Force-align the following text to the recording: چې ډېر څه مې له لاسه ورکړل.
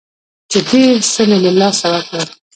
چې 0.51 0.59
ډېر 0.69 0.97
څه 1.13 1.21
مې 1.29 1.37
له 1.45 1.51
لاسه 1.59 1.85
ورکړل. 1.91 2.27